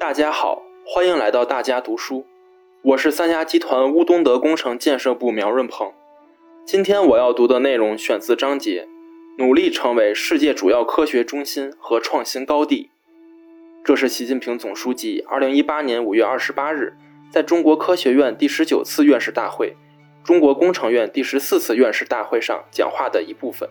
[0.00, 2.24] 大家好，欢迎来到大家读书，
[2.80, 5.92] 我是三峡集团乌东德工程建设部苗润鹏。
[6.64, 8.88] 今天我要读的内容选自章节
[9.36, 12.88] “努力成为世界主要科学中心和创新高地”。
[13.84, 16.96] 这是习近平总书记2018年5月28日
[17.30, 19.76] 在中国科学院第十九次院士大会、
[20.24, 23.68] 中国工程院第十四次院士大会上讲话的一部分。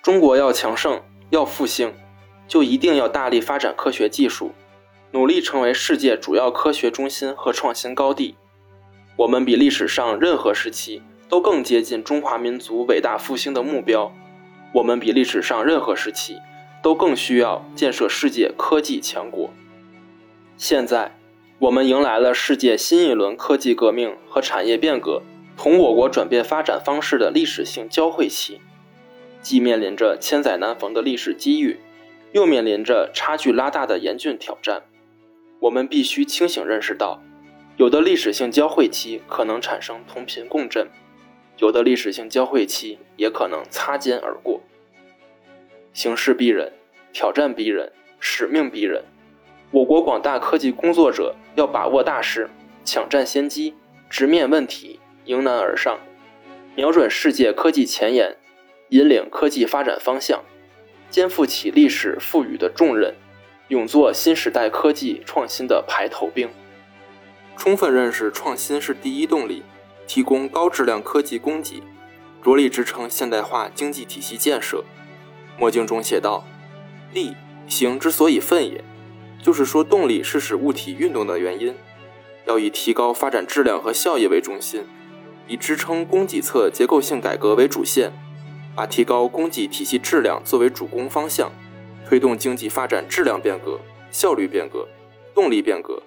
[0.00, 1.92] 中国要强盛，要复兴。
[2.46, 4.52] 就一定要大力发展科学技术，
[5.12, 8.36] 努力成为世界主要科学中心和创新高地。
[9.16, 14.12] 我们比历史上任何时期都更接近中华民族伟大复兴的目标。
[14.72, 16.38] 我们比历史上任何时期
[16.82, 19.50] 都更需要建设世界科技强国。
[20.56, 21.16] 现在，
[21.60, 25.22] 我们迎来了世界新一轮科技革命和产业变革
[25.56, 28.60] 同我国转变发展方式的历史性交汇期，
[29.40, 31.78] 既面临着千载难逢的历史机遇。
[32.34, 34.82] 又面临着差距拉大的严峻挑战，
[35.60, 37.22] 我们必须清醒认识到，
[37.76, 40.88] 有的历史性交汇期可能产生同频共振，
[41.58, 44.60] 有的历史性交汇期也可能擦肩而过。
[45.92, 46.72] 形势逼人，
[47.12, 49.04] 挑战逼人，使命逼人，
[49.70, 52.50] 我国广大科技工作者要把握大势，
[52.84, 53.74] 抢占先机，
[54.10, 56.00] 直面问题，迎难而上，
[56.74, 58.36] 瞄准世界科技前沿，
[58.88, 60.42] 引领科技发展方向。
[61.14, 63.14] 肩负起历史赋予的重任，
[63.68, 66.48] 勇做新时代科技创新的排头兵。
[67.56, 69.62] 充分认识创新是第一动力，
[70.08, 71.80] 提供高质量科技供给，
[72.42, 74.82] 着力支撑现代化经济体系建设。
[75.56, 76.42] 墨镜中写道
[77.14, 77.36] ：“力
[77.68, 78.82] 行之所以奋也，
[79.40, 81.76] 就是说动力是使物体运动的原因。
[82.44, 84.82] 要以提高发展质量和效益为中心，
[85.46, 88.10] 以支撑供给侧结构性改革为主线。”
[88.76, 91.52] 把提高供给体系质量作为主攻方向，
[92.08, 93.78] 推动经济发展质量变革、
[94.10, 94.88] 效率变革、
[95.34, 96.02] 动力变革，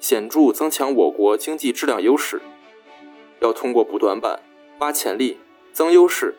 [0.00, 2.40] 显著增强我国经济质量优势。
[3.40, 4.40] 要通过补短板、
[4.78, 5.38] 挖潜力、
[5.72, 6.36] 增优势，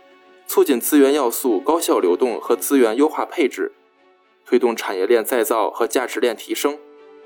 [0.47, 3.71] 促进资源要素高效流动和资源优化配置，
[4.45, 6.79] 推动产业链再造和价值链提升，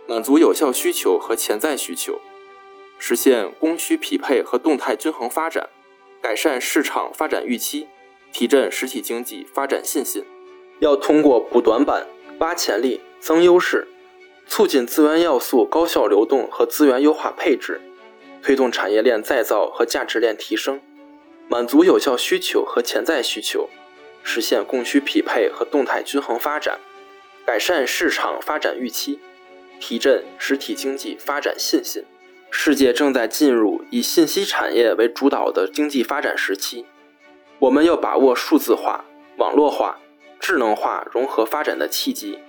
[0.07, 2.19] 满足有效需求和潜在需求，
[3.00, 5.69] 实现供需匹配和动态均衡发展，
[6.22, 7.88] 改善市场发展预期。
[8.31, 10.23] 提振实体经济发展信心，
[10.79, 12.07] 要通过补短板、
[12.39, 13.87] 挖潜力、增优势，
[14.47, 17.81] 促进资源要素高效流动和资源优化配置，
[18.41, 20.81] 推动产业链再造和价值链提升，
[21.47, 23.69] 满足有效需求和潜在需求，
[24.23, 26.79] 实现供需匹配和动态均衡发展，
[27.45, 29.19] 改善市场发展预期，
[29.79, 32.03] 提振实体经济发展信心。
[32.49, 36.85] 世界正在进入以信息产业为主导的经济发展时期。
[37.61, 39.05] 我们要把握数字化、
[39.38, 39.99] 网络化、
[40.39, 42.39] 智能化融合发展的契机，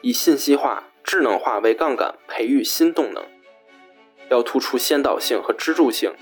[0.00, 3.22] 以信息化、智能化为杠杆，培育新动能。
[4.30, 6.12] 要突出先导性和支柱性，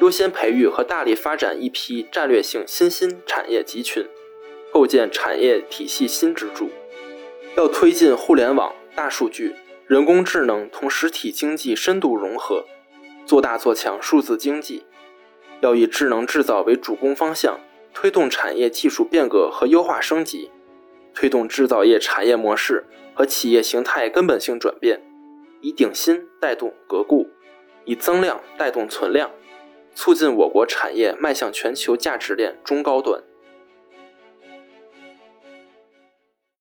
[0.00, 4.06] 优先培育和大力发展一批战略性新兴产业集群，
[4.72, 6.70] 构建产业体系新支柱。
[7.56, 9.56] 要推进互联网、大数据、
[9.88, 12.64] 人工智能同实体经济深度融合，
[13.26, 14.84] 做大做强数字经济。
[15.60, 17.58] 要以智能制造为主攻方向。
[17.94, 20.50] 推动产业技术变革和优化升级，
[21.14, 25.02] 推动制造业产业模式和企业形态根本性转变，
[25.60, 27.28] 以顶新带动革故，
[27.84, 29.30] 以增量带动存量，
[29.94, 33.22] 促进我国产业迈向全球价值链中高端。